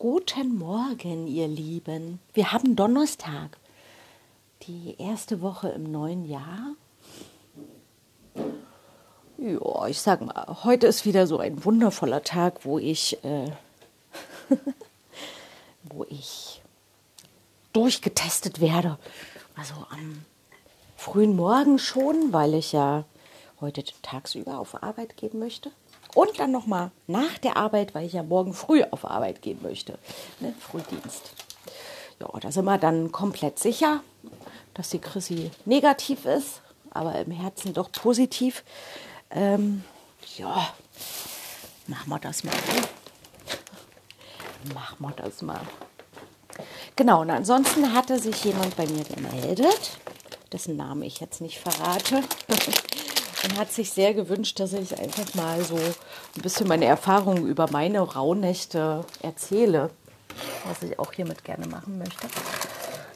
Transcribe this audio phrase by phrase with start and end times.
[0.00, 2.20] Guten Morgen, ihr Lieben.
[2.32, 3.58] Wir haben Donnerstag,
[4.62, 6.76] die erste Woche im neuen Jahr.
[9.38, 13.50] Ja, ich sag mal, heute ist wieder so ein wundervoller Tag, wo ich, äh,
[15.82, 16.62] wo ich
[17.72, 18.98] durchgetestet werde.
[19.56, 20.24] Also am
[20.96, 23.02] frühen Morgen schon, weil ich ja
[23.60, 25.72] heute tagsüber auf Arbeit gehen möchte.
[26.14, 29.98] Und dann nochmal nach der Arbeit, weil ich ja morgen früh auf Arbeit gehen möchte.
[30.40, 30.54] Ne?
[30.58, 31.32] Frühdienst.
[32.20, 34.00] Ja, da sind wir dann komplett sicher,
[34.74, 38.64] dass die Chrissy negativ ist, aber im Herzen doch positiv.
[39.30, 39.84] Ähm,
[40.36, 40.68] ja,
[41.86, 42.54] machen wir das mal.
[44.74, 45.60] Machen wir das mal.
[46.96, 49.98] Genau, und ansonsten hatte sich jemand bei mir gemeldet,
[50.52, 52.24] dessen Namen ich jetzt nicht verrate.
[53.44, 57.70] und hat sich sehr gewünscht, dass ich einfach mal so ein bisschen meine Erfahrungen über
[57.70, 59.90] meine Rauhnächte erzähle,
[60.66, 62.26] was ich auch hiermit gerne machen möchte.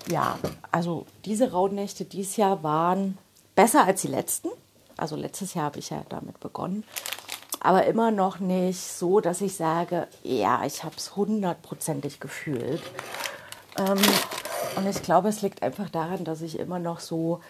[0.08, 0.38] Ja,
[0.70, 3.18] also diese Rauhnächte dieses Jahr waren
[3.54, 4.48] besser als die letzten.
[4.96, 6.84] Also letztes Jahr habe ich ja damit begonnen.
[7.60, 12.82] Aber immer noch nicht so, dass ich sage, ja, ich habe es hundertprozentig gefühlt.
[13.78, 14.00] Ähm,
[14.76, 17.40] und ich glaube, es liegt einfach daran, dass ich immer noch so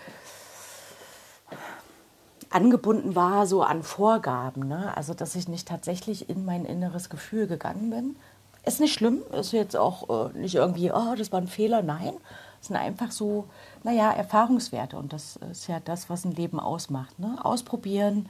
[2.54, 4.68] angebunden war so an Vorgaben.
[4.68, 4.96] Ne?
[4.96, 8.16] Also, dass ich nicht tatsächlich in mein inneres Gefühl gegangen bin.
[8.64, 11.82] Ist nicht schlimm, ist jetzt auch äh, nicht irgendwie, oh, das war ein Fehler.
[11.82, 12.14] Nein,
[12.60, 13.46] es sind einfach so,
[13.82, 14.96] naja, Erfahrungswerte.
[14.96, 17.18] Und das ist ja das, was ein Leben ausmacht.
[17.18, 17.38] Ne?
[17.42, 18.28] Ausprobieren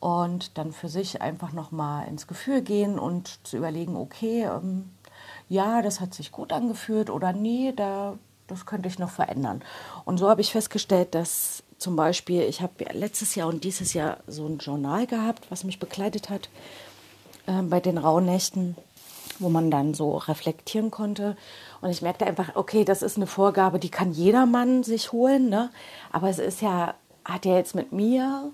[0.00, 4.90] und dann für sich einfach nochmal ins Gefühl gehen und zu überlegen, okay, ähm,
[5.48, 8.16] ja, das hat sich gut angefühlt oder nee, da,
[8.46, 9.62] das könnte ich noch verändern.
[10.06, 14.18] Und so habe ich festgestellt, dass zum Beispiel, ich habe letztes Jahr und dieses Jahr
[14.26, 16.50] so ein Journal gehabt, was mich begleitet hat
[17.46, 18.76] äh, bei den Rauhnächten,
[19.38, 21.38] wo man dann so reflektieren konnte.
[21.80, 25.70] Und ich merkte einfach, okay, das ist eine Vorgabe, die kann jedermann sich holen, ne?
[26.12, 28.52] aber es ist ja, hat ja jetzt mit mir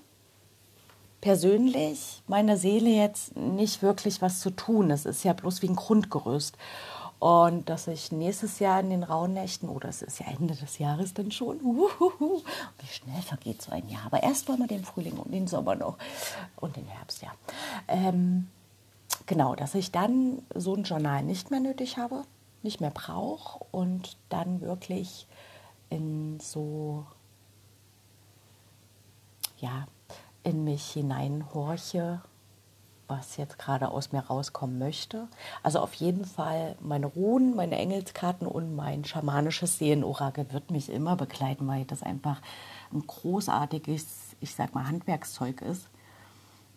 [1.19, 4.89] persönlich, meine Seele jetzt nicht wirklich was zu tun.
[4.89, 6.57] Es ist ja bloß wie ein Grundgerüst.
[7.19, 11.15] Und dass ich nächstes Jahr in den Rauhnächten, oder es ist ja Ende des Jahres
[11.15, 12.43] dann schon, uhuhu,
[12.79, 14.05] wie schnell vergeht so ein Jahr.
[14.05, 15.97] Aber erst wollen wir den Frühling und den Sommer noch
[16.57, 17.31] und den Herbst, ja.
[17.87, 18.49] Ähm,
[19.25, 22.23] genau, dass ich dann so ein Journal nicht mehr nötig habe,
[22.61, 25.27] nicht mehr brauche und dann wirklich
[25.89, 27.05] in so,
[29.57, 29.87] ja,
[30.43, 32.21] in mich hineinhorche
[33.07, 35.27] was jetzt gerade aus mir rauskommen möchte.
[35.63, 41.15] Also auf jeden Fall meine Ruhen, meine Engelskarten und mein schamanisches Seelenorakel wird mich immer
[41.15, 42.41] begleiten, weil das einfach
[42.93, 45.89] ein großartiges, ich sag mal, Handwerkszeug ist.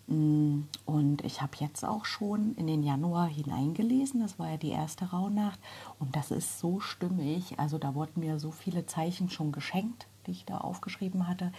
[0.06, 4.70] Mm, und ich habe jetzt auch schon in den Januar hineingelesen, das war ja die
[4.70, 5.58] erste Rauhnacht
[5.98, 7.58] und das ist so stimmig.
[7.58, 11.52] Also da wurden mir so viele Zeichen schon geschenkt, die ich da aufgeschrieben hatte,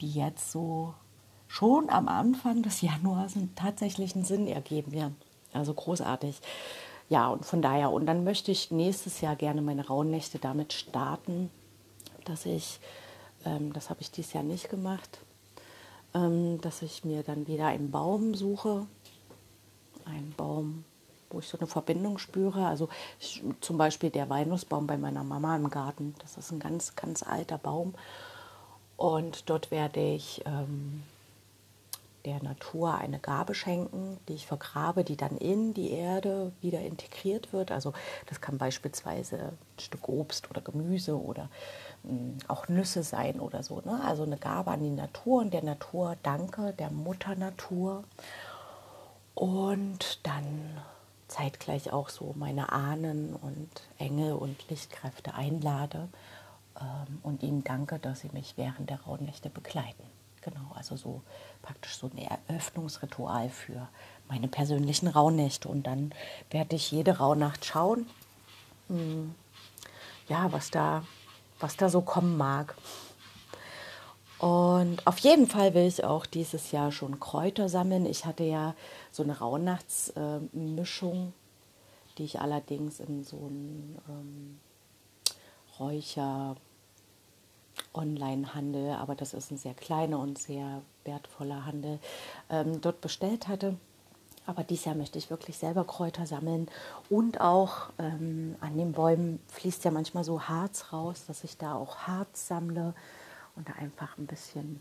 [0.00, 0.94] die jetzt so
[1.48, 4.92] schon am Anfang des Januars einen tatsächlichen Sinn ergeben.
[4.92, 5.10] Ja,
[5.52, 6.40] also großartig.
[7.08, 11.50] Ja, und von daher, und dann möchte ich nächstes Jahr gerne meine Rauhnächte damit starten,
[12.24, 12.80] dass ich,
[13.44, 15.18] ähm, das habe ich dieses Jahr nicht gemacht,
[16.14, 18.86] ähm, dass ich mir dann wieder einen Baum suche,
[20.06, 20.84] einen Baum,
[21.30, 22.66] wo ich so eine Verbindung spüre.
[22.66, 22.88] Also
[23.20, 27.22] ich, zum Beispiel der Walnussbaum bei meiner Mama im Garten, das ist ein ganz, ganz
[27.22, 27.94] alter Baum.
[28.96, 31.02] Und dort werde ich ähm,
[32.24, 37.52] der Natur eine Gabe schenken, die ich vergrabe, die dann in die Erde wieder integriert
[37.52, 37.70] wird.
[37.70, 37.92] Also
[38.26, 41.50] das kann beispielsweise ein Stück Obst oder Gemüse oder
[42.02, 43.82] hm, auch Nüsse sein oder so.
[43.84, 44.00] Ne?
[44.04, 48.04] Also eine Gabe an die Natur und der Natur danke, der Mutter Natur.
[49.34, 50.80] Und dann
[51.28, 53.68] zeitgleich auch so meine Ahnen und
[53.98, 56.08] Engel und Lichtkräfte einlade
[56.80, 60.04] ähm, und ihnen danke, dass sie mich während der Rauhnächte begleiten.
[60.44, 61.22] Genau, also so
[61.62, 63.88] praktisch so ein Eröffnungsritual für
[64.28, 65.68] meine persönlichen Rauhnächte.
[65.68, 66.12] Und dann
[66.50, 68.06] werde ich jede Rauhnacht schauen,
[68.88, 69.34] hm,
[70.28, 71.02] ja, was da,
[71.60, 72.74] was da so kommen mag.
[74.38, 78.04] Und auf jeden Fall will ich auch dieses Jahr schon Kräuter sammeln.
[78.04, 78.74] Ich hatte ja
[79.10, 81.32] so eine Rauhnachtsmischung,
[82.18, 84.60] die ich allerdings in so ein ähm,
[85.78, 86.56] Räucher
[87.92, 91.98] Online-Handel, aber das ist ein sehr kleiner und sehr wertvoller Handel,
[92.50, 93.76] ähm, dort bestellt hatte.
[94.46, 96.68] Aber dieses Jahr möchte ich wirklich selber Kräuter sammeln
[97.08, 101.74] und auch ähm, an den Bäumen fließt ja manchmal so Harz raus, dass ich da
[101.74, 102.94] auch Harz sammle
[103.56, 104.80] und da einfach ein bisschen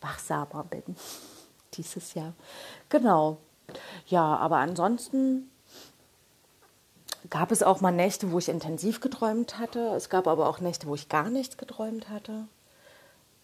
[0.00, 0.82] wachsamer bin
[1.74, 2.32] dieses Jahr.
[2.88, 3.38] Genau.
[4.06, 5.50] Ja, aber ansonsten
[7.30, 9.80] gab es auch mal Nächte, wo ich intensiv geträumt hatte.
[9.96, 12.46] Es gab aber auch Nächte, wo ich gar nichts geträumt hatte.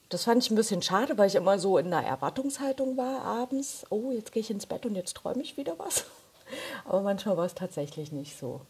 [0.08, 3.86] Das fand ich ein bisschen schade, weil ich immer so in einer Erwartungshaltung war abends.
[3.88, 6.04] Oh, jetzt gehe ich ins Bett und jetzt träume ich wieder was.
[6.84, 8.60] Aber manchmal war es tatsächlich nicht so.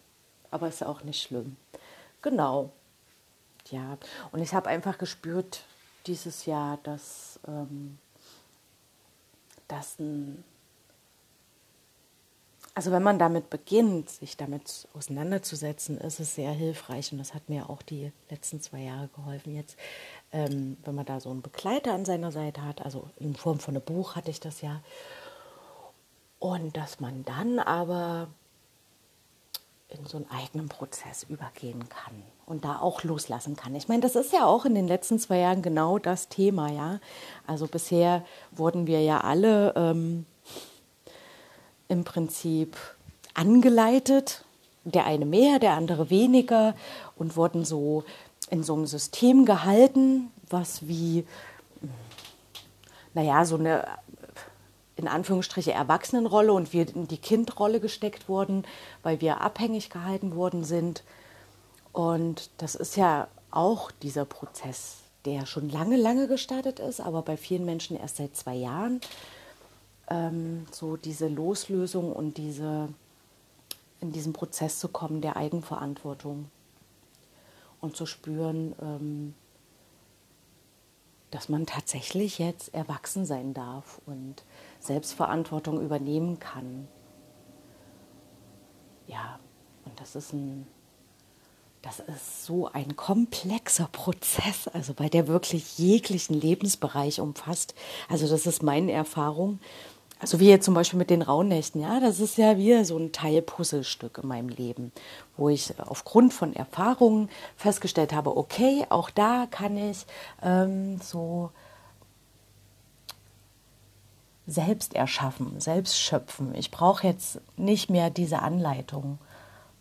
[0.50, 1.56] Aber ist auch nicht schlimm.
[2.20, 2.70] Genau.
[3.70, 3.98] Ja,
[4.30, 5.64] und ich habe einfach gespürt
[6.06, 7.98] dieses Jahr, dass, ähm,
[9.66, 10.44] dass ein
[12.74, 17.48] also wenn man damit beginnt, sich damit auseinanderzusetzen, ist es sehr hilfreich und das hat
[17.48, 19.54] mir auch die letzten zwei Jahre geholfen.
[19.54, 19.76] Jetzt,
[20.32, 23.76] ähm, wenn man da so einen Begleiter an seiner Seite hat, also in Form von
[23.76, 24.80] einem Buch hatte ich das ja,
[26.38, 28.28] und dass man dann aber
[29.88, 33.74] in so einen eigenen Prozess übergehen kann und da auch loslassen kann.
[33.74, 37.00] Ich meine, das ist ja auch in den letzten zwei Jahren genau das Thema, ja.
[37.46, 40.24] Also bisher wurden wir ja alle ähm,
[41.92, 42.76] im Prinzip
[43.34, 44.44] angeleitet,
[44.84, 46.74] der eine mehr, der andere weniger
[47.16, 48.02] und wurden so
[48.50, 51.24] in so einem System gehalten, was wie,
[53.14, 53.86] naja, so eine
[54.96, 58.64] in Anführungsstriche Erwachsenenrolle und wir in die Kindrolle gesteckt wurden,
[59.02, 61.02] weil wir abhängig gehalten worden sind.
[61.92, 67.36] Und das ist ja auch dieser Prozess, der schon lange, lange gestartet ist, aber bei
[67.36, 69.00] vielen Menschen erst seit zwei Jahren
[70.12, 72.88] ähm, so diese Loslösung und diese
[74.00, 76.50] in diesen Prozess zu kommen der Eigenverantwortung
[77.80, 79.34] und zu spüren, ähm,
[81.30, 84.42] dass man tatsächlich jetzt erwachsen sein darf und
[84.80, 86.88] Selbstverantwortung übernehmen kann.
[89.06, 89.38] Ja,
[89.84, 90.66] und das ist ein
[91.82, 97.74] das ist so ein komplexer Prozess, also bei der wirklich jeglichen Lebensbereich umfasst.
[98.08, 99.58] Also das ist meine Erfahrung.
[100.22, 103.10] Also wie jetzt zum Beispiel mit den Rauhnächten, ja, das ist ja wieder so ein
[103.10, 104.92] Teil Puzzlestück in meinem Leben,
[105.36, 110.06] wo ich aufgrund von Erfahrungen festgestellt habe, okay, auch da kann ich
[110.40, 111.50] ähm, so
[114.46, 116.54] selbst erschaffen, selbst schöpfen.
[116.54, 119.18] Ich brauche jetzt nicht mehr diese Anleitung.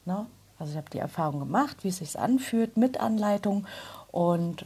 [0.06, 0.26] Ne?
[0.58, 3.68] Also ich habe die Erfahrung gemacht, wie es sich anfühlt mit Anleitung
[4.12, 4.66] und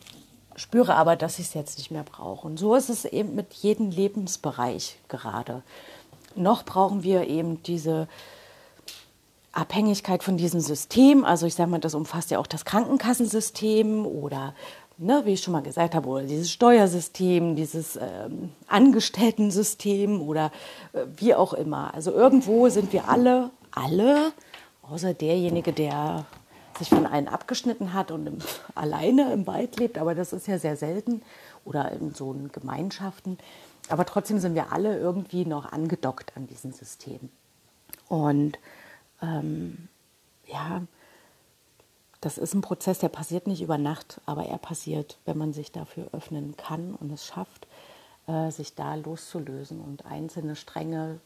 [0.56, 2.48] spüre aber, dass ich es jetzt nicht mehr brauche.
[2.48, 5.64] Und so ist es eben mit jedem Lebensbereich gerade.
[6.36, 8.08] Noch brauchen wir eben diese
[9.52, 11.24] Abhängigkeit von diesem System.
[11.24, 14.54] Also ich sage mal, das umfasst ja auch das Krankenkassensystem oder,
[14.98, 20.52] ne, wie ich schon mal gesagt habe, oder dieses Steuersystem, dieses ähm, Angestellten-System oder
[20.94, 21.94] äh, wie auch immer.
[21.94, 24.34] Also irgendwo sind wir alle, alle,
[24.84, 26.26] außer derjenige, der
[26.78, 28.38] sich von allen abgeschnitten hat und im,
[28.76, 31.22] alleine im Wald lebt, aber das ist ja sehr selten
[31.64, 33.38] oder in so Gemeinschaften.
[33.90, 37.30] Aber trotzdem sind wir alle irgendwie noch angedockt an diesem System.
[38.08, 38.58] Und
[39.22, 39.88] ähm,
[40.48, 40.82] ja,
[42.22, 45.72] das ist ein Prozess, der passiert nicht über Nacht, aber er passiert, wenn man sich
[45.72, 47.68] dafür öffnen kann und es schafft,
[48.28, 51.20] äh, sich da loszulösen und einzelne Stränge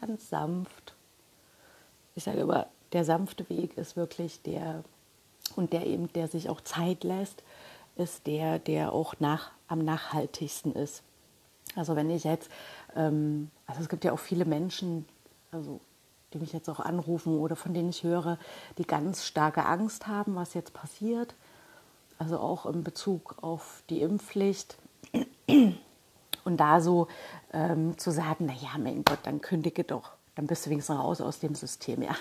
[0.00, 0.94] ganz sanft.
[2.14, 4.82] Ich sage immer, der sanfte Weg ist wirklich der,
[5.54, 7.42] und der eben, der sich auch Zeit lässt,
[7.96, 11.02] ist der, der auch nach, am nachhaltigsten ist.
[11.74, 12.50] Also wenn ich jetzt,
[12.94, 15.06] ähm, also es gibt ja auch viele Menschen,
[15.50, 15.80] also
[16.32, 18.38] die mich jetzt auch anrufen oder von denen ich höre,
[18.78, 21.34] die ganz starke Angst haben, was jetzt passiert.
[22.18, 24.78] Also auch in Bezug auf die Impfpflicht.
[26.44, 27.08] Und da so
[27.52, 31.40] ähm, zu sagen, naja, mein Gott, dann kündige doch, dann bist du wenigstens raus aus
[31.40, 32.02] dem System.
[32.02, 32.16] Ja,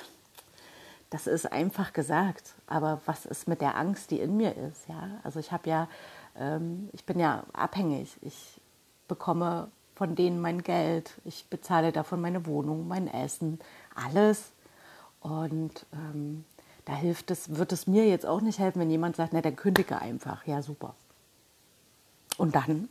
[1.15, 2.55] das ist einfach gesagt.
[2.67, 4.89] Aber was ist mit der Angst, die in mir ist?
[4.89, 5.87] Ja, also ich habe ja,
[6.37, 8.17] ähm, ich bin ja abhängig.
[8.21, 8.59] Ich
[9.07, 11.13] bekomme von denen mein Geld.
[11.23, 13.59] Ich bezahle davon meine Wohnung, mein Essen,
[13.95, 14.51] alles.
[15.21, 16.43] Und ähm,
[16.83, 19.55] da hilft es, wird es mir jetzt auch nicht helfen, wenn jemand sagt, na, dann
[19.55, 20.45] kündige einfach.
[20.45, 20.95] Ja, super.
[22.35, 22.89] Und dann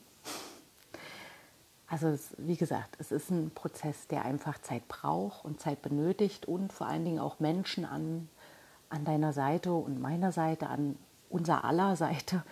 [1.86, 6.46] also es, wie gesagt, es ist ein Prozess, der einfach Zeit braucht und Zeit benötigt
[6.46, 8.28] und vor allen Dingen auch Menschen an,
[8.88, 10.96] an deiner Seite und meiner Seite, an
[11.28, 12.42] unser aller Seite,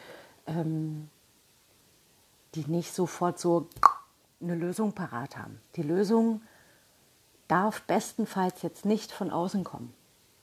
[0.47, 1.09] ähm,
[2.55, 3.69] die nicht sofort so
[4.41, 5.61] eine Lösung parat haben.
[5.77, 6.43] Die Lösung
[7.49, 9.95] darf bestenfalls jetzt nicht von außen kommen,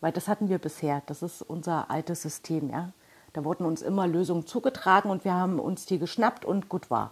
[0.01, 1.03] weil das hatten wir bisher.
[1.05, 2.91] Das ist unser altes System, ja.
[3.33, 7.11] Da wurden uns immer Lösungen zugetragen und wir haben uns die geschnappt und gut war.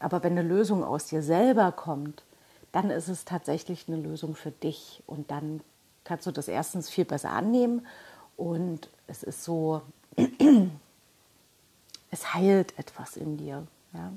[0.00, 2.24] Aber wenn eine Lösung aus dir selber kommt,
[2.72, 5.02] dann ist es tatsächlich eine Lösung für dich.
[5.06, 5.60] Und dann
[6.04, 7.86] kannst du das erstens viel besser annehmen.
[8.36, 9.82] Und es ist so,
[12.10, 13.66] es heilt etwas in dir.
[13.92, 14.12] Ja?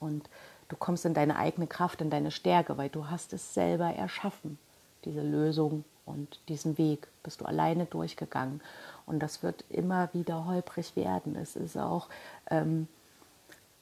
[0.00, 0.28] Und
[0.68, 4.58] du kommst in deine eigene Kraft, in deine Stärke, weil du hast es selber erschaffen,
[5.04, 8.60] diese Lösung Und diesen Weg bist du alleine durchgegangen.
[9.06, 11.36] Und das wird immer wieder holprig werden.
[11.36, 12.08] Es ist auch
[12.50, 12.88] ähm,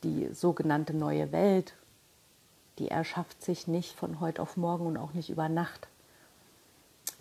[0.04, 1.74] die sogenannte neue Welt,
[2.78, 5.88] die erschafft sich nicht von heute auf morgen und auch nicht über Nacht.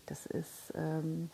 [0.05, 1.29] Das ist, ähm,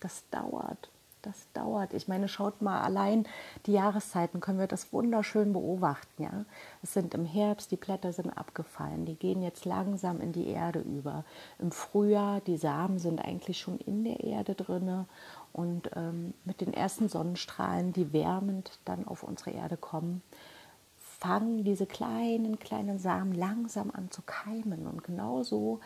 [0.00, 0.90] das dauert
[1.22, 1.92] das dauert.
[1.94, 3.26] Ich meine, schaut mal allein
[3.66, 6.22] die Jahreszeiten, können wir das wunderschön beobachten.
[6.22, 6.44] Ja?
[6.82, 10.80] Es sind im Herbst, die Blätter sind abgefallen, die gehen jetzt langsam in die Erde
[10.80, 11.24] über.
[11.58, 15.06] Im Frühjahr, die Samen sind eigentlich schon in der Erde drin
[15.52, 20.22] und ähm, mit den ersten Sonnenstrahlen, die wärmend dann auf unsere Erde kommen,
[21.18, 24.86] fangen diese kleinen, kleinen Samen langsam an zu keimen.
[24.86, 25.80] Und genauso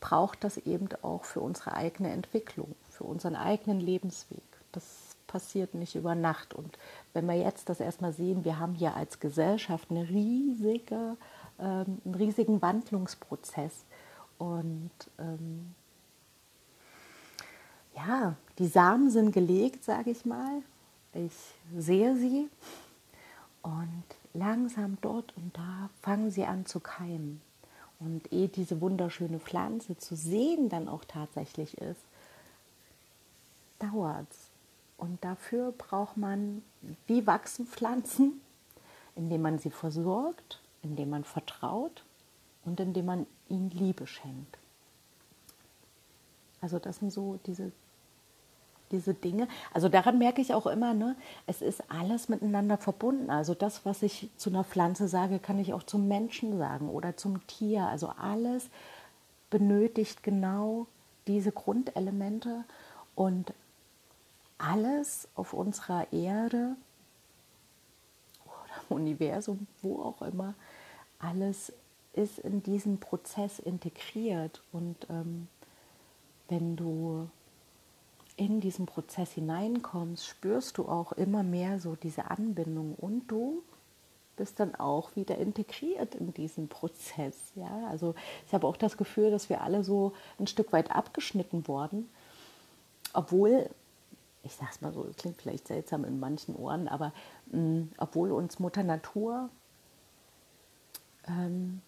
[0.00, 4.42] braucht das eben auch für unsere eigene Entwicklung für unseren eigenen Lebensweg.
[4.72, 6.54] Das passiert nicht über Nacht.
[6.54, 6.78] Und
[7.12, 11.16] wenn wir jetzt das erstmal sehen, wir haben hier als Gesellschaft eine riesige,
[11.58, 13.84] ähm, einen riesigen Wandlungsprozess.
[14.38, 15.74] Und ähm,
[17.96, 20.62] ja, die Samen sind gelegt, sage ich mal.
[21.12, 21.32] Ich
[21.76, 22.48] sehe sie
[23.62, 27.40] und langsam dort und da fangen sie an zu keimen.
[28.00, 32.02] Und ehe diese wunderschöne Pflanze zu sehen dann auch tatsächlich ist,
[33.78, 34.26] dauert
[34.98, 36.62] Und dafür braucht man,
[37.06, 38.40] wie wachsen Pflanzen,
[39.16, 42.04] indem man sie versorgt, indem man vertraut
[42.64, 44.58] und indem man ihnen Liebe schenkt.
[46.60, 47.72] Also das sind so diese,
[48.94, 49.48] diese Dinge.
[49.72, 53.30] Also daran merke ich auch immer, ne, es ist alles miteinander verbunden.
[53.30, 57.16] Also das, was ich zu einer Pflanze sage, kann ich auch zum Menschen sagen oder
[57.16, 57.86] zum Tier.
[57.88, 58.70] Also alles
[59.50, 60.86] benötigt genau
[61.26, 62.64] diese Grundelemente
[63.14, 63.52] und
[64.58, 66.76] alles auf unserer Erde
[68.44, 70.54] oder Universum, wo auch immer,
[71.18, 71.72] alles
[72.12, 74.62] ist in diesen Prozess integriert.
[74.72, 75.48] Und ähm,
[76.48, 77.28] wenn du
[78.36, 83.62] in diesen Prozess hineinkommst, spürst du auch immer mehr so diese Anbindung und du
[84.36, 87.36] bist dann auch wieder integriert in diesen Prozess.
[87.54, 91.68] Ja, also ich habe auch das Gefühl, dass wir alle so ein Stück weit abgeschnitten
[91.68, 92.08] wurden,
[93.12, 93.70] obwohl
[94.44, 97.12] ich sag's mal so, klingt vielleicht seltsam in manchen Ohren, aber
[97.50, 99.48] mh, mm, obwohl uns Mutter Natur
[101.26, 101.80] ähm,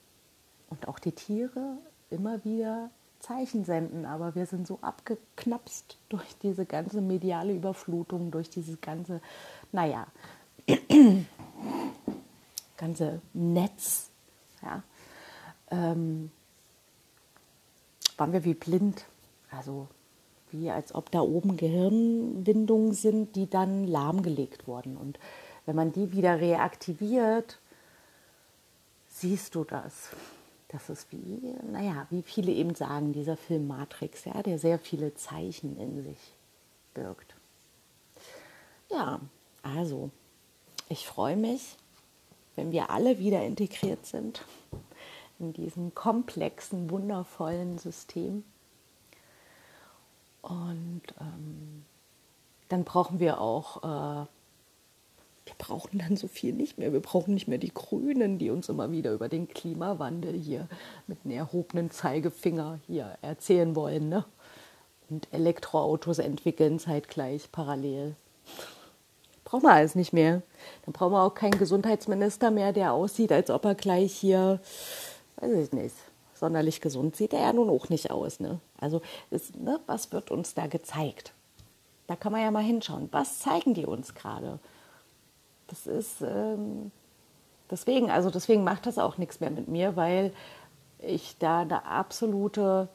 [0.71, 1.76] und auch die Tiere
[2.11, 2.91] immer wieder
[3.26, 9.21] Zeichen senden, aber wir sind so abgeknapst durch diese ganze mediale Überflutung, durch dieses ganze,
[9.73, 10.06] naja,
[12.76, 14.11] ganze Netz,
[14.62, 14.83] ja,
[15.71, 16.30] ähm,
[18.16, 19.04] waren wir wie blind.
[19.50, 19.88] Also
[20.50, 24.97] wie als ob da oben Gehirnwindungen sind, die dann lahmgelegt wurden.
[24.97, 25.18] Und
[25.64, 27.59] wenn man die wieder reaktiviert,
[29.09, 30.11] siehst du das.
[30.68, 35.14] Das ist wie, naja, wie viele eben sagen, dieser Film Matrix, ja, der sehr viele
[35.14, 36.18] Zeichen in sich
[36.92, 37.37] birgt.
[38.90, 39.20] Ja,
[39.62, 40.11] also,
[40.88, 41.76] ich freue mich,
[42.56, 44.44] wenn wir alle wieder integriert sind
[45.38, 48.44] in diesem komplexen, wundervollen System
[50.46, 51.85] und ähm,
[52.68, 54.26] dann brauchen wir auch, äh,
[55.47, 56.93] wir brauchen dann so viel nicht mehr.
[56.93, 60.69] Wir brauchen nicht mehr die Grünen, die uns immer wieder über den Klimawandel hier
[61.07, 64.09] mit einem erhobenen Zeigefinger hier erzählen wollen.
[64.09, 64.25] Ne?
[65.09, 68.17] Und Elektroautos entwickeln zeitgleich parallel.
[69.45, 70.43] Brauchen wir alles nicht mehr.
[70.85, 74.61] Dann brauchen wir auch keinen Gesundheitsminister mehr, der aussieht, als ob er gleich hier,
[75.37, 75.95] weiß ich nicht,
[76.35, 78.41] sonderlich gesund sieht er ja nun auch nicht aus.
[78.41, 78.59] Ne?
[78.81, 79.00] Also
[79.31, 81.33] ist, ne, was wird uns da gezeigt?
[82.09, 83.09] Da kann man ja mal hinschauen.
[83.12, 84.59] Was zeigen die uns gerade?
[85.68, 86.90] Das ist ähm,
[87.70, 90.32] deswegen, also deswegen macht das auch nichts mehr mit mir, weil
[90.99, 92.88] ich da eine absolute,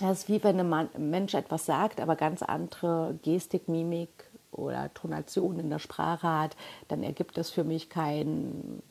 [0.00, 4.10] das ist wie wenn ein Mensch etwas sagt, aber ganz andere Gestik, Mimik
[4.52, 6.56] oder Tonation in der Sprache hat,
[6.88, 8.82] dann ergibt das für mich kein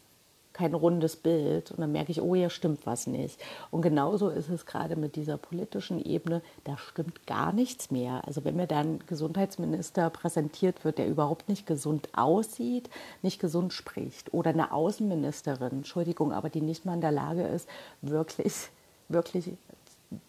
[0.54, 3.40] kein rundes Bild und dann merke ich, oh, hier stimmt was nicht.
[3.70, 8.22] Und genauso ist es gerade mit dieser politischen Ebene, da stimmt gar nichts mehr.
[8.28, 12.90] Also wenn mir dann Gesundheitsminister präsentiert wird, der überhaupt nicht gesund aussieht,
[13.22, 17.70] nicht gesund spricht oder eine Außenministerin, Entschuldigung, aber die nicht mal in der Lage ist,
[18.02, 18.70] wirklich,
[19.10, 19.52] wirklich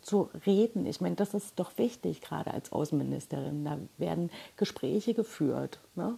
[0.02, 0.86] zu reden.
[0.86, 3.64] Ich meine, das ist doch wichtig, gerade als Außenministerin.
[3.64, 6.14] Da werden Gespräche geführt, ne?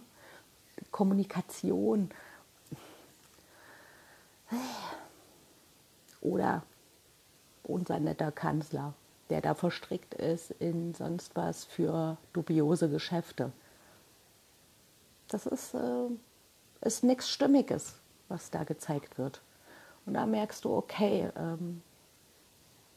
[0.91, 2.09] Kommunikation.
[6.21, 6.63] Oder
[7.63, 8.93] unser netter Kanzler,
[9.29, 13.51] der da verstrickt ist in sonst was für dubiose Geschäfte.
[15.27, 16.09] Das ist, äh,
[16.81, 17.95] ist nichts Stimmiges,
[18.29, 19.41] was da gezeigt wird.
[20.05, 21.81] Und da merkst du, okay, ähm,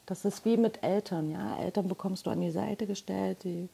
[0.06, 1.58] Das ist wie mit Eltern, ja.
[1.58, 3.68] Eltern bekommst du an die Seite gestellt, die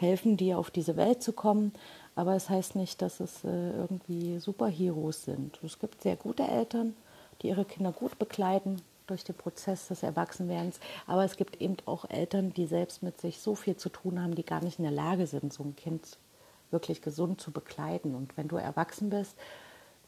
[0.00, 1.72] helfen dir auf diese Welt zu kommen,
[2.14, 5.60] aber es heißt nicht, dass es äh, irgendwie Superheroes sind.
[5.62, 6.94] Es gibt sehr gute Eltern,
[7.42, 12.08] die ihre Kinder gut begleiten durch den Prozess des Erwachsenwerdens, aber es gibt eben auch
[12.08, 14.92] Eltern, die selbst mit sich so viel zu tun haben, die gar nicht in der
[14.92, 16.16] Lage sind, so ein Kind
[16.70, 18.14] wirklich gesund zu begleiten.
[18.14, 19.36] Und wenn du erwachsen bist,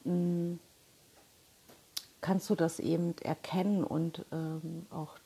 [0.05, 0.55] mm,
[2.21, 5.17] kannst du das eben erkennen und ähm, auch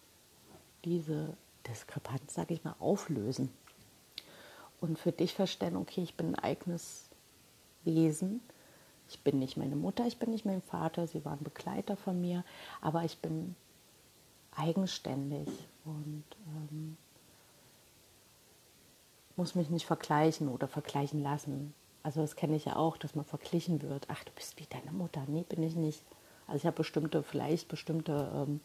[0.85, 1.37] diese
[1.69, 3.51] Diskrepanz, sage ich mal, auflösen.
[4.80, 7.09] Und für dich verstehen, okay, ich bin ein eigenes
[7.85, 8.40] Wesen.
[9.09, 12.45] Ich bin nicht meine Mutter, ich bin nicht mein Vater, sie waren Begleiter von mir,
[12.80, 13.54] aber ich bin
[14.56, 15.49] eigenständig
[15.85, 16.97] und ähm,
[19.37, 21.73] muss mich nicht vergleichen oder vergleichen lassen.
[22.02, 24.06] Also das kenne ich ja auch, dass man verglichen wird.
[24.09, 25.23] Ach, du bist wie deine Mutter.
[25.26, 26.02] Nee, bin ich nicht.
[26.47, 28.61] Also ich habe bestimmte, vielleicht bestimmte ähm,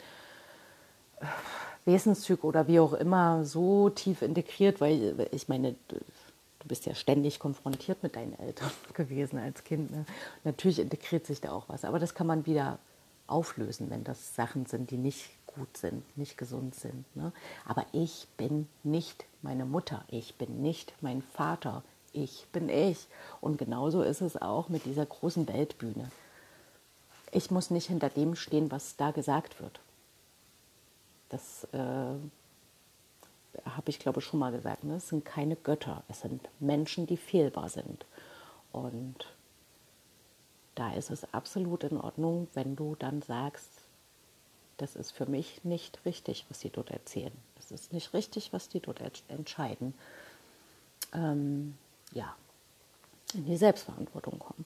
[1.86, 7.40] Wesenszüge oder wie auch immer so tief integriert, weil ich meine, du bist ja ständig
[7.40, 9.92] konfrontiert mit deinen Eltern gewesen als Kind.
[9.92, 10.06] Ne?
[10.44, 12.80] Natürlich integriert sich da auch was, aber das kann man wieder
[13.28, 17.06] auflösen, wenn das Sachen sind, die nicht gut sind, nicht gesund sind.
[17.16, 17.32] Ne?
[17.66, 23.08] Aber ich bin nicht meine Mutter, ich bin nicht mein Vater, ich bin ich.
[23.40, 26.12] Und genauso ist es auch mit dieser großen Weltbühne.
[27.32, 29.80] Ich muss nicht hinter dem stehen, was da gesagt wird.
[31.32, 32.20] Das äh, habe
[33.88, 34.84] ich, glaube ich, schon mal gesagt.
[34.84, 34.96] Ne?
[34.96, 38.06] Es sind keine Götter, es sind Menschen, die fehlbar sind.
[38.74, 39.16] Und
[40.76, 43.70] da ist es absolut in Ordnung, wenn du dann sagst,
[44.76, 47.34] das ist für mich nicht richtig, was sie dort erzählen.
[47.56, 49.94] Das ist nicht richtig, was die dort entscheiden.
[51.14, 51.78] Ähm,
[52.12, 52.36] ja,
[53.34, 54.66] in die Selbstverantwortung kommen.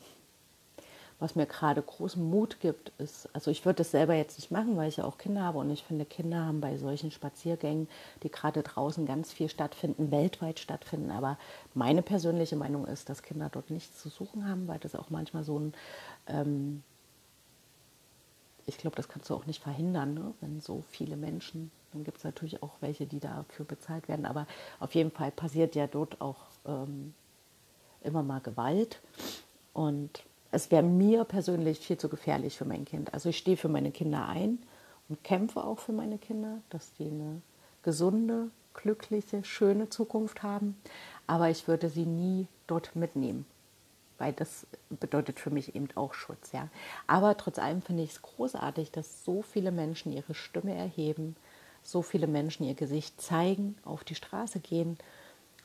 [1.19, 4.75] Was mir gerade großen Mut gibt, ist, also ich würde das selber jetzt nicht machen,
[4.75, 7.87] weil ich ja auch Kinder habe und ich finde, Kinder haben bei solchen Spaziergängen,
[8.23, 11.11] die gerade draußen ganz viel stattfinden, weltweit stattfinden.
[11.11, 11.37] Aber
[11.73, 15.45] meine persönliche Meinung ist, dass Kinder dort nichts zu suchen haben, weil das auch manchmal
[15.45, 15.73] so ein
[16.27, 16.83] ähm,
[18.67, 20.33] ich glaube, das kannst du auch nicht verhindern, ne?
[20.41, 24.47] wenn so viele Menschen, dann gibt es natürlich auch welche, die dafür bezahlt werden, aber
[24.79, 27.13] auf jeden Fall passiert ja dort auch ähm,
[28.03, 29.01] immer mal Gewalt
[29.73, 30.23] und
[30.55, 33.13] es wäre mir persönlich viel zu gefährlich für mein Kind.
[33.13, 34.59] Also ich stehe für meine Kinder ein
[35.09, 37.41] und kämpfe auch für meine Kinder, dass die eine
[37.83, 40.77] gesunde, glückliche, schöne Zukunft haben,
[41.27, 43.45] aber ich würde sie nie dort mitnehmen
[44.17, 46.51] weil das bedeutet für mich eben auch Schutz.
[46.51, 46.69] Ja.
[47.07, 51.35] Aber trotz allem finde ich es großartig, dass so viele Menschen ihre Stimme erheben,
[51.83, 54.97] so viele Menschen ihr Gesicht zeigen, auf die Straße gehen.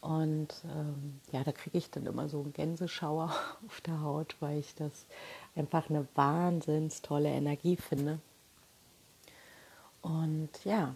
[0.01, 3.35] Und ähm, ja, da kriege ich dann immer so einen Gänseschauer
[3.67, 5.07] auf der Haut, weil ich das
[5.55, 8.19] einfach eine wahnsinns tolle Energie finde.
[10.01, 10.95] Und ja,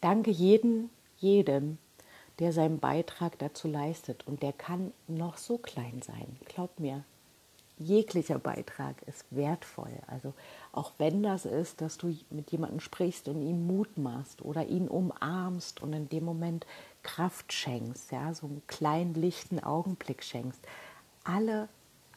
[0.00, 1.78] danke jedem, jedem,
[2.38, 4.26] der seinen Beitrag dazu leistet.
[4.26, 6.38] Und der kann noch so klein sein.
[6.46, 7.04] Glaub mir,
[7.78, 9.92] jeglicher Beitrag ist wertvoll.
[10.06, 10.34] Also
[10.72, 14.88] auch wenn das ist, dass du mit jemandem sprichst und ihm Mut machst oder ihn
[14.88, 16.66] umarmst und in dem Moment
[17.02, 20.60] Kraft schenkst, ja, so einen kleinen lichten Augenblick schenkst.
[21.24, 21.68] Alle,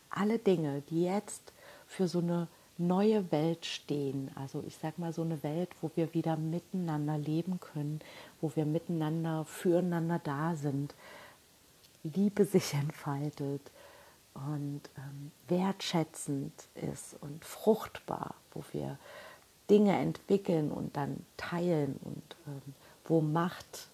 [0.09, 1.53] alle Dinge, die jetzt
[1.87, 4.31] für so eine neue Welt stehen.
[4.35, 7.99] Also ich sage mal so eine Welt, wo wir wieder miteinander leben können,
[8.41, 10.95] wo wir miteinander füreinander da sind,
[12.03, 13.61] Liebe sich entfaltet
[14.33, 18.97] und ähm, wertschätzend ist und fruchtbar, wo wir
[19.69, 22.73] Dinge entwickeln und dann teilen und ähm,
[23.05, 23.87] wo Macht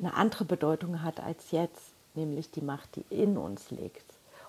[0.00, 4.04] eine andere Bedeutung hat als jetzt, nämlich die Macht, die in uns liegt.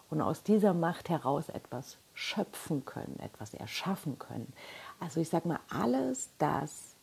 [0.10, 4.52] Und aus dieser Macht heraus etwas schöpfen können, etwas erschaffen können.
[5.00, 6.96] Also ich sage mal, alles das,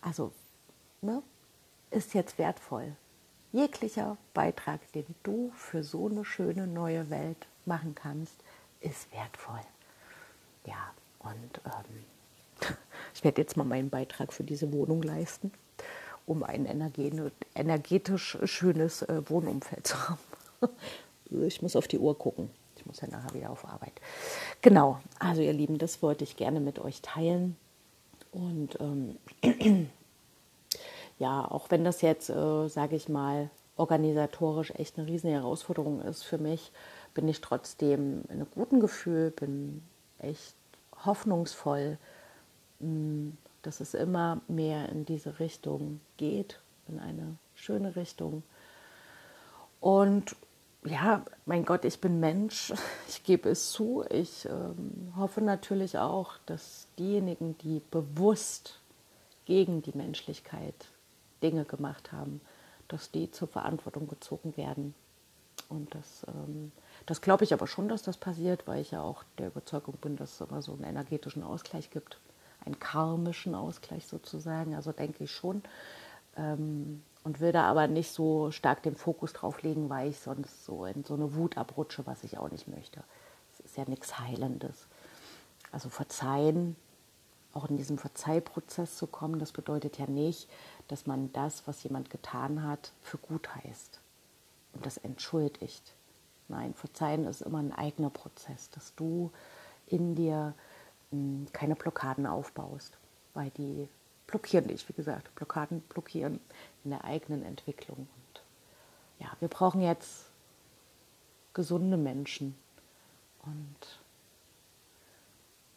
[0.00, 0.32] also
[1.02, 1.22] ne,
[1.90, 2.96] ist jetzt wertvoll.
[3.52, 8.36] Jeglicher Beitrag, den du für so eine schöne neue Welt machen kannst,
[8.80, 9.60] ist wertvoll.
[10.66, 12.76] Ja, und ähm,
[13.14, 15.52] ich werde jetzt mal meinen Beitrag für diese Wohnung leisten,
[16.30, 16.64] um ein
[17.56, 20.20] energetisch schönes äh, Wohnumfeld zu haben.
[21.28, 22.50] ich muss auf die Uhr gucken.
[22.76, 23.94] Ich muss ja nachher wieder auf Arbeit.
[24.62, 27.56] Genau, also ihr Lieben, das wollte ich gerne mit euch teilen.
[28.30, 29.18] Und ähm,
[31.18, 36.22] ja, auch wenn das jetzt, äh, sage ich mal, organisatorisch echt eine riesige Herausforderung ist
[36.22, 36.70] für mich,
[37.12, 39.82] bin ich trotzdem in einem guten Gefühl, bin
[40.20, 40.54] echt
[41.04, 41.98] hoffnungsvoll,
[42.78, 48.42] hm, dass es immer mehr in diese Richtung geht, in eine schöne Richtung.
[49.80, 50.36] Und
[50.84, 52.72] ja, mein Gott, ich bin Mensch,
[53.08, 54.04] ich gebe es zu.
[54.10, 58.78] Ich ähm, hoffe natürlich auch, dass diejenigen, die bewusst
[59.44, 60.74] gegen die Menschlichkeit
[61.42, 62.40] Dinge gemacht haben,
[62.88, 64.94] dass die zur Verantwortung gezogen werden.
[65.68, 66.72] Und das, ähm,
[67.06, 70.16] das glaube ich aber schon, dass das passiert, weil ich ja auch der Überzeugung bin,
[70.16, 72.18] dass es immer so einen energetischen Ausgleich gibt,
[72.64, 74.74] einen karmischen Ausgleich sozusagen.
[74.74, 75.62] Also denke ich schon.
[76.36, 80.64] Ähm, und will da aber nicht so stark den Fokus drauf legen, weil ich sonst
[80.64, 83.02] so in so eine Wut abrutsche, was ich auch nicht möchte.
[83.52, 84.86] Es ist ja nichts Heilendes.
[85.70, 86.76] Also verzeihen,
[87.52, 90.48] auch in diesem Verzeihprozess zu kommen, das bedeutet ja nicht,
[90.88, 94.00] dass man das, was jemand getan hat, für gut heißt
[94.72, 95.94] und das entschuldigt.
[96.48, 99.30] Nein, verzeihen ist immer ein eigener Prozess, dass du
[99.86, 100.54] in dir
[101.52, 102.96] keine Blockaden aufbaust,
[103.34, 103.88] weil die
[104.26, 106.40] blockieren dich, wie gesagt, Blockaden blockieren
[106.84, 107.98] in der eigenen Entwicklung.
[107.98, 108.42] Und
[109.18, 110.26] ja, wir brauchen jetzt
[111.52, 112.54] gesunde Menschen
[113.42, 114.00] und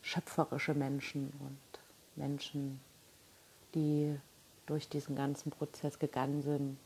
[0.02, 1.80] schöpferische Menschen und
[2.16, 2.80] Menschen,
[3.74, 4.16] die
[4.68, 6.78] durch diesen ganzen Prozess gegangen sind,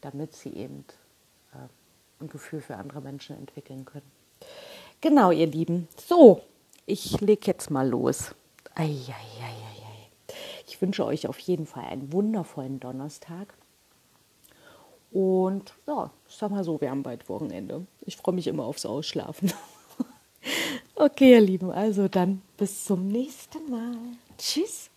[0.00, 0.84] damit sie eben
[1.52, 4.10] äh, ein Gefühl für andere Menschen entwickeln können.
[5.00, 5.88] Genau, ihr Lieben.
[5.96, 6.42] So,
[6.86, 8.34] ich lege jetzt mal los.
[8.74, 9.64] Eieieiei.
[10.66, 13.54] Ich wünsche euch auf jeden Fall einen wundervollen Donnerstag.
[15.12, 17.86] Und ja, ich sag mal so, wir haben bald Wochenende.
[18.00, 19.52] Ich freue mich immer aufs Ausschlafen.
[20.96, 23.96] okay, ihr Lieben, also dann bis zum nächsten Mal.
[24.36, 24.90] Tschüss.